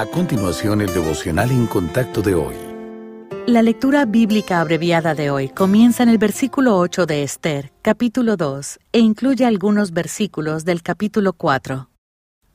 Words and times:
A 0.00 0.06
continuación, 0.06 0.80
el 0.80 0.94
devocional 0.94 1.50
en 1.50 1.66
contacto 1.66 2.22
de 2.22 2.34
hoy. 2.34 2.54
La 3.46 3.60
lectura 3.60 4.06
bíblica 4.06 4.62
abreviada 4.62 5.14
de 5.14 5.28
hoy 5.28 5.50
comienza 5.50 6.02
en 6.02 6.08
el 6.08 6.16
versículo 6.16 6.78
8 6.78 7.04
de 7.04 7.22
Esther, 7.22 7.70
capítulo 7.82 8.38
2, 8.38 8.78
e 8.94 9.00
incluye 9.00 9.44
algunos 9.44 9.92
versículos 9.92 10.64
del 10.64 10.82
capítulo 10.82 11.34
4. 11.34 11.90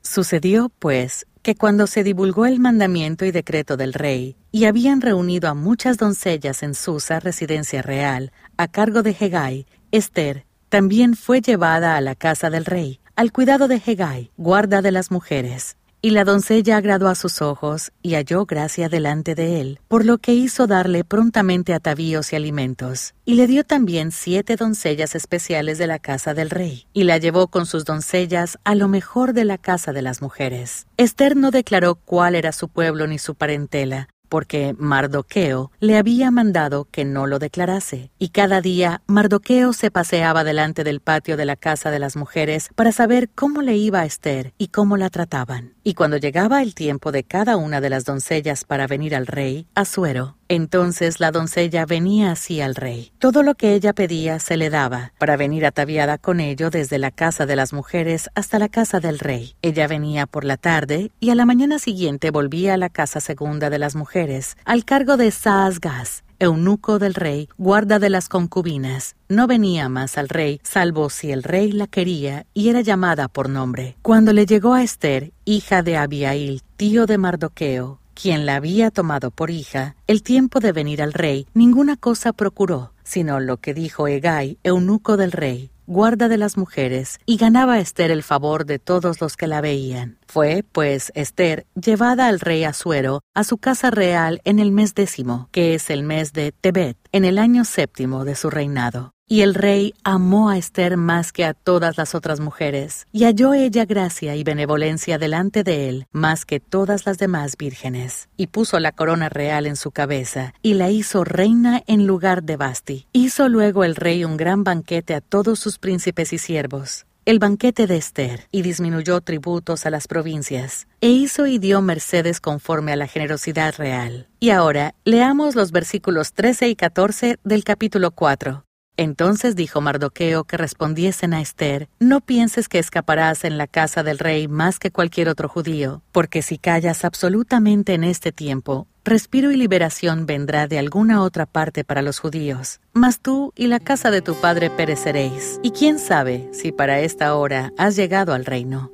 Sucedió, 0.00 0.70
pues, 0.78 1.26
que 1.42 1.54
cuando 1.54 1.86
se 1.86 2.02
divulgó 2.02 2.46
el 2.46 2.60
mandamiento 2.60 3.26
y 3.26 3.30
decreto 3.30 3.76
del 3.76 3.92
rey, 3.92 4.38
y 4.50 4.64
habían 4.64 5.02
reunido 5.02 5.50
a 5.50 5.54
muchas 5.54 5.98
doncellas 5.98 6.62
en 6.62 6.74
Susa, 6.74 7.20
residencia 7.20 7.82
real, 7.82 8.32
a 8.56 8.68
cargo 8.68 9.02
de 9.02 9.14
Hegai, 9.20 9.66
Esther 9.92 10.46
también 10.70 11.14
fue 11.14 11.42
llevada 11.42 11.96
a 11.96 12.00
la 12.00 12.14
casa 12.14 12.48
del 12.48 12.64
rey, 12.64 13.00
al 13.16 13.32
cuidado 13.32 13.68
de 13.68 13.82
Hegai, 13.84 14.30
guarda 14.38 14.80
de 14.80 14.92
las 14.92 15.10
mujeres. 15.10 15.76
Y 16.04 16.10
la 16.10 16.24
doncella 16.24 16.76
agradó 16.76 17.08
a 17.08 17.14
sus 17.14 17.40
ojos 17.40 17.90
y 18.02 18.12
halló 18.12 18.44
gracia 18.44 18.90
delante 18.90 19.34
de 19.34 19.62
él, 19.62 19.80
por 19.88 20.04
lo 20.04 20.18
que 20.18 20.34
hizo 20.34 20.66
darle 20.66 21.02
prontamente 21.02 21.72
atavíos 21.72 22.30
y 22.30 22.36
alimentos. 22.36 23.14
Y 23.24 23.36
le 23.36 23.46
dio 23.46 23.64
también 23.64 24.12
siete 24.12 24.56
doncellas 24.56 25.14
especiales 25.14 25.78
de 25.78 25.86
la 25.86 25.98
casa 25.98 26.34
del 26.34 26.50
rey, 26.50 26.84
y 26.92 27.04
la 27.04 27.16
llevó 27.16 27.48
con 27.48 27.64
sus 27.64 27.86
doncellas 27.86 28.58
a 28.64 28.74
lo 28.74 28.86
mejor 28.86 29.32
de 29.32 29.46
la 29.46 29.56
casa 29.56 29.94
de 29.94 30.02
las 30.02 30.20
mujeres. 30.20 30.86
Esther 30.98 31.36
no 31.36 31.50
declaró 31.50 31.94
cuál 31.94 32.34
era 32.34 32.52
su 32.52 32.68
pueblo 32.68 33.06
ni 33.06 33.18
su 33.18 33.34
parentela, 33.34 34.10
porque 34.34 34.74
Mardoqueo 34.76 35.70
le 35.78 35.96
había 35.96 36.32
mandado 36.32 36.88
que 36.90 37.04
no 37.04 37.28
lo 37.28 37.38
declarase. 37.38 38.10
Y 38.18 38.30
cada 38.30 38.60
día 38.60 39.00
Mardoqueo 39.06 39.72
se 39.72 39.92
paseaba 39.92 40.42
delante 40.42 40.82
del 40.82 40.98
patio 40.98 41.36
de 41.36 41.44
la 41.44 41.54
casa 41.54 41.92
de 41.92 42.00
las 42.00 42.16
mujeres 42.16 42.68
para 42.74 42.90
saber 42.90 43.30
cómo 43.32 43.62
le 43.62 43.76
iba 43.76 44.00
a 44.00 44.06
Esther 44.06 44.52
y 44.58 44.70
cómo 44.74 44.96
la 44.96 45.08
trataban. 45.08 45.74
Y 45.84 45.94
cuando 45.94 46.16
llegaba 46.16 46.62
el 46.62 46.74
tiempo 46.74 47.12
de 47.12 47.22
cada 47.22 47.56
una 47.56 47.80
de 47.80 47.90
las 47.90 48.04
doncellas 48.06 48.64
para 48.64 48.88
venir 48.88 49.14
al 49.14 49.28
rey, 49.28 49.68
Asuero, 49.76 50.34
entonces 50.48 51.20
la 51.20 51.30
doncella 51.30 51.86
venía 51.86 52.32
así 52.32 52.60
al 52.60 52.74
rey. 52.74 53.12
Todo 53.18 53.42
lo 53.42 53.54
que 53.54 53.74
ella 53.74 53.92
pedía 53.92 54.38
se 54.38 54.56
le 54.56 54.70
daba, 54.70 55.12
para 55.18 55.36
venir 55.36 55.66
ataviada 55.66 56.18
con 56.18 56.40
ello 56.40 56.70
desde 56.70 56.98
la 56.98 57.10
casa 57.10 57.46
de 57.46 57.56
las 57.56 57.72
mujeres 57.72 58.30
hasta 58.34 58.58
la 58.58 58.68
casa 58.68 59.00
del 59.00 59.18
rey. 59.18 59.54
Ella 59.62 59.86
venía 59.86 60.26
por 60.26 60.44
la 60.44 60.56
tarde 60.56 61.10
y 61.20 61.30
a 61.30 61.34
la 61.34 61.46
mañana 61.46 61.78
siguiente 61.78 62.30
volvía 62.30 62.74
a 62.74 62.78
la 62.78 62.88
casa 62.88 63.20
segunda 63.20 63.70
de 63.70 63.78
las 63.78 63.96
mujeres, 63.96 64.56
al 64.64 64.84
cargo 64.84 65.16
de 65.16 65.30
Saasgas, 65.30 66.24
eunuco 66.38 66.98
del 66.98 67.14
rey, 67.14 67.48
guarda 67.58 67.98
de 67.98 68.10
las 68.10 68.28
concubinas. 68.28 69.16
No 69.28 69.46
venía 69.46 69.88
más 69.88 70.18
al 70.18 70.28
rey, 70.28 70.60
salvo 70.62 71.10
si 71.10 71.32
el 71.32 71.42
rey 71.42 71.72
la 71.72 71.86
quería 71.86 72.46
y 72.54 72.68
era 72.68 72.80
llamada 72.80 73.28
por 73.28 73.48
nombre. 73.48 73.96
Cuando 74.02 74.32
le 74.32 74.46
llegó 74.46 74.74
a 74.74 74.82
Esther, 74.82 75.32
hija 75.44 75.82
de 75.82 75.96
Abiail, 75.96 76.62
tío 76.76 77.06
de 77.06 77.18
Mardoqueo, 77.18 78.00
quien 78.14 78.46
la 78.46 78.56
había 78.56 78.90
tomado 78.90 79.30
por 79.30 79.50
hija, 79.50 79.96
el 80.06 80.22
tiempo 80.22 80.60
de 80.60 80.72
venir 80.72 81.02
al 81.02 81.12
rey, 81.12 81.46
ninguna 81.52 81.96
cosa 81.96 82.32
procuró, 82.32 82.92
sino 83.02 83.40
lo 83.40 83.58
que 83.58 83.74
dijo 83.74 84.08
Egai, 84.08 84.58
eunuco 84.62 85.16
del 85.16 85.32
rey, 85.32 85.70
guarda 85.86 86.28
de 86.28 86.38
las 86.38 86.56
mujeres, 86.56 87.18
y 87.26 87.36
ganaba 87.36 87.78
Esther 87.78 88.10
el 88.10 88.22
favor 88.22 88.64
de 88.64 88.78
todos 88.78 89.20
los 89.20 89.36
que 89.36 89.46
la 89.46 89.60
veían. 89.60 90.18
Fue, 90.26 90.64
pues, 90.72 91.12
Esther 91.14 91.66
llevada 91.74 92.28
al 92.28 92.40
rey 92.40 92.64
Asuero 92.64 93.20
a 93.34 93.44
su 93.44 93.58
casa 93.58 93.90
real 93.90 94.40
en 94.44 94.58
el 94.58 94.72
mes 94.72 94.94
décimo, 94.94 95.48
que 95.52 95.74
es 95.74 95.90
el 95.90 96.02
mes 96.02 96.32
de 96.32 96.52
Tebet, 96.52 96.96
en 97.12 97.24
el 97.24 97.38
año 97.38 97.64
séptimo 97.64 98.24
de 98.24 98.34
su 98.34 98.50
reinado. 98.50 99.12
Y 99.26 99.40
el 99.40 99.54
rey 99.54 99.94
amó 100.04 100.50
a 100.50 100.58
Esther 100.58 100.98
más 100.98 101.32
que 101.32 101.46
a 101.46 101.54
todas 101.54 101.96
las 101.96 102.14
otras 102.14 102.40
mujeres, 102.40 103.06
y 103.10 103.24
halló 103.24 103.54
ella 103.54 103.86
gracia 103.86 104.36
y 104.36 104.44
benevolencia 104.44 105.16
delante 105.16 105.64
de 105.64 105.88
él 105.88 106.06
más 106.12 106.44
que 106.44 106.60
todas 106.60 107.06
las 107.06 107.16
demás 107.16 107.56
vírgenes. 107.56 108.28
Y 108.36 108.48
puso 108.48 108.78
la 108.80 108.92
corona 108.92 109.30
real 109.30 109.64
en 109.64 109.76
su 109.76 109.92
cabeza, 109.92 110.52
y 110.60 110.74
la 110.74 110.90
hizo 110.90 111.24
reina 111.24 111.82
en 111.86 112.06
lugar 112.06 112.42
de 112.42 112.58
Basti. 112.58 113.06
Hizo 113.12 113.48
luego 113.48 113.84
el 113.84 113.96
rey 113.96 114.24
un 114.24 114.36
gran 114.36 114.62
banquete 114.62 115.14
a 115.14 115.22
todos 115.22 115.58
sus 115.58 115.78
príncipes 115.78 116.34
y 116.34 116.38
siervos, 116.38 117.06
el 117.24 117.38
banquete 117.38 117.86
de 117.86 117.96
Esther, 117.96 118.46
y 118.52 118.60
disminuyó 118.60 119.22
tributos 119.22 119.86
a 119.86 119.90
las 119.90 120.06
provincias, 120.06 120.86
e 121.00 121.08
hizo 121.08 121.46
y 121.46 121.56
dio 121.56 121.80
mercedes 121.80 122.42
conforme 122.42 122.92
a 122.92 122.96
la 122.96 123.06
generosidad 123.06 123.74
real. 123.78 124.28
Y 124.38 124.50
ahora 124.50 124.94
leamos 125.04 125.54
los 125.54 125.72
versículos 125.72 126.34
13 126.34 126.68
y 126.68 126.76
14 126.76 127.38
del 127.42 127.64
capítulo 127.64 128.10
4. 128.10 128.66
Entonces 128.96 129.56
dijo 129.56 129.80
Mardoqueo 129.80 130.44
que 130.44 130.56
respondiesen 130.56 131.34
a 131.34 131.40
Esther, 131.40 131.88
No 131.98 132.20
pienses 132.20 132.68
que 132.68 132.78
escaparás 132.78 133.44
en 133.44 133.58
la 133.58 133.66
casa 133.66 134.02
del 134.02 134.18
rey 134.18 134.46
más 134.46 134.78
que 134.78 134.92
cualquier 134.92 135.28
otro 135.28 135.48
judío, 135.48 136.02
porque 136.12 136.42
si 136.42 136.58
callas 136.58 137.04
absolutamente 137.04 137.94
en 137.94 138.04
este 138.04 138.30
tiempo, 138.30 138.86
respiro 139.04 139.50
y 139.50 139.56
liberación 139.56 140.26
vendrá 140.26 140.68
de 140.68 140.78
alguna 140.78 141.22
otra 141.22 141.46
parte 141.46 141.82
para 141.82 142.02
los 142.02 142.20
judíos. 142.20 142.80
Mas 142.92 143.18
tú 143.20 143.52
y 143.56 143.66
la 143.66 143.80
casa 143.80 144.12
de 144.12 144.22
tu 144.22 144.34
padre 144.36 144.70
pereceréis, 144.70 145.58
y 145.62 145.72
quién 145.72 145.98
sabe 145.98 146.48
si 146.52 146.70
para 146.70 147.00
esta 147.00 147.34
hora 147.34 147.72
has 147.76 147.96
llegado 147.96 148.32
al 148.32 148.44
reino. 148.44 148.93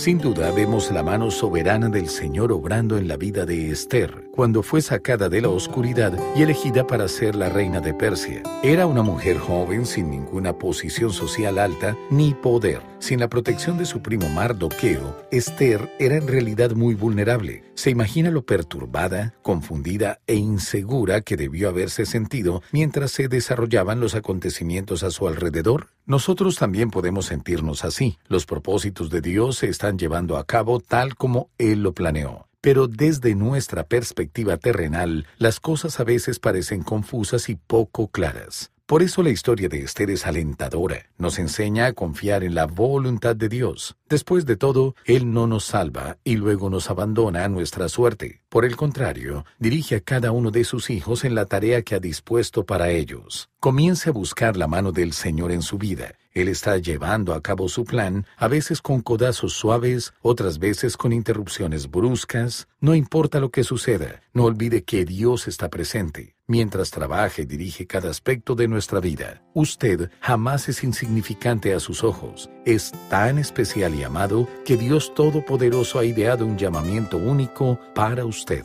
Sin 0.00 0.16
duda 0.16 0.50
vemos 0.50 0.90
la 0.90 1.02
mano 1.02 1.30
soberana 1.30 1.90
del 1.90 2.08
Señor 2.08 2.52
obrando 2.52 2.96
en 2.96 3.06
la 3.06 3.18
vida 3.18 3.44
de 3.44 3.70
Esther, 3.70 4.30
cuando 4.32 4.62
fue 4.62 4.80
sacada 4.80 5.28
de 5.28 5.42
la 5.42 5.50
oscuridad 5.50 6.18
y 6.34 6.40
elegida 6.40 6.86
para 6.86 7.06
ser 7.06 7.34
la 7.34 7.50
reina 7.50 7.82
de 7.82 7.92
Persia. 7.92 8.42
Era 8.62 8.86
una 8.86 9.02
mujer 9.02 9.36
joven 9.36 9.84
sin 9.84 10.10
ninguna 10.10 10.56
posición 10.56 11.12
social 11.12 11.58
alta 11.58 11.98
ni 12.10 12.32
poder. 12.32 12.80
Sin 12.98 13.20
la 13.20 13.28
protección 13.28 13.76
de 13.76 13.84
su 13.84 14.00
primo 14.00 14.26
Mardoqueo, 14.30 15.26
Esther 15.30 15.90
era 15.98 16.16
en 16.16 16.28
realidad 16.28 16.70
muy 16.72 16.94
vulnerable. 16.94 17.64
Se 17.74 17.90
imagina 17.90 18.30
lo 18.30 18.46
perturbada, 18.46 19.34
confundida 19.42 20.20
e 20.26 20.34
insegura 20.34 21.20
que 21.20 21.36
debió 21.36 21.68
haberse 21.68 22.06
sentido 22.06 22.62
mientras 22.72 23.10
se 23.10 23.28
desarrollaban 23.28 24.00
los 24.00 24.14
acontecimientos 24.14 25.02
a 25.02 25.10
su 25.10 25.28
alrededor. 25.28 25.88
Nosotros 26.10 26.56
también 26.56 26.90
podemos 26.90 27.26
sentirnos 27.26 27.84
así. 27.84 28.18
Los 28.26 28.44
propósitos 28.44 29.10
de 29.10 29.20
Dios 29.20 29.58
se 29.58 29.68
están 29.68 29.96
llevando 29.96 30.38
a 30.38 30.44
cabo 30.44 30.80
tal 30.80 31.14
como 31.14 31.50
Él 31.56 31.84
lo 31.84 31.92
planeó. 31.92 32.48
Pero 32.60 32.88
desde 32.88 33.36
nuestra 33.36 33.84
perspectiva 33.84 34.56
terrenal, 34.56 35.28
las 35.38 35.60
cosas 35.60 36.00
a 36.00 36.04
veces 36.04 36.40
parecen 36.40 36.82
confusas 36.82 37.48
y 37.48 37.54
poco 37.54 38.08
claras. 38.08 38.72
Por 38.86 39.04
eso 39.04 39.22
la 39.22 39.30
historia 39.30 39.68
de 39.68 39.82
Esther 39.84 40.10
es 40.10 40.26
alentadora, 40.26 41.06
nos 41.16 41.38
enseña 41.38 41.86
a 41.86 41.92
confiar 41.92 42.42
en 42.42 42.56
la 42.56 42.66
voluntad 42.66 43.36
de 43.36 43.48
Dios. 43.48 43.96
Después 44.08 44.46
de 44.46 44.56
todo, 44.56 44.96
Él 45.04 45.32
no 45.32 45.46
nos 45.46 45.64
salva 45.64 46.18
y 46.24 46.34
luego 46.34 46.70
nos 46.70 46.90
abandona 46.90 47.44
a 47.44 47.48
nuestra 47.48 47.88
suerte. 47.88 48.40
Por 48.50 48.64
el 48.64 48.74
contrario, 48.74 49.44
dirige 49.60 49.94
a 49.94 50.00
cada 50.00 50.32
uno 50.32 50.50
de 50.50 50.64
sus 50.64 50.90
hijos 50.90 51.22
en 51.22 51.36
la 51.36 51.46
tarea 51.46 51.82
que 51.82 51.94
ha 51.94 52.00
dispuesto 52.00 52.66
para 52.66 52.90
ellos. 52.90 53.48
Comience 53.60 54.08
a 54.08 54.12
buscar 54.12 54.56
la 54.56 54.66
mano 54.66 54.90
del 54.90 55.12
Señor 55.12 55.52
en 55.52 55.62
su 55.62 55.78
vida. 55.78 56.16
Él 56.32 56.48
está 56.48 56.76
llevando 56.78 57.32
a 57.32 57.42
cabo 57.42 57.68
su 57.68 57.84
plan, 57.84 58.26
a 58.36 58.48
veces 58.48 58.82
con 58.82 59.02
codazos 59.02 59.52
suaves, 59.52 60.14
otras 60.20 60.58
veces 60.58 60.96
con 60.96 61.12
interrupciones 61.12 61.88
bruscas. 61.88 62.66
No 62.80 62.96
importa 62.96 63.38
lo 63.38 63.50
que 63.50 63.62
suceda, 63.62 64.20
no 64.32 64.46
olvide 64.46 64.82
que 64.82 65.04
Dios 65.04 65.46
está 65.46 65.68
presente. 65.68 66.34
Mientras 66.48 66.90
trabaje 66.90 67.42
y 67.42 67.46
dirige 67.46 67.86
cada 67.86 68.10
aspecto 68.10 68.56
de 68.56 68.66
nuestra 68.66 68.98
vida, 68.98 69.44
usted 69.54 70.10
jamás 70.20 70.68
es 70.68 70.82
insignificante 70.82 71.72
a 71.72 71.78
sus 71.78 72.02
ojos. 72.02 72.50
Es 72.70 72.92
tan 73.08 73.38
especial 73.38 73.96
y 73.96 74.04
amado 74.04 74.46
que 74.64 74.76
Dios 74.76 75.12
Todopoderoso 75.16 75.98
ha 75.98 76.04
ideado 76.04 76.46
un 76.46 76.56
llamamiento 76.56 77.16
único 77.16 77.80
para 77.96 78.24
usted. 78.24 78.64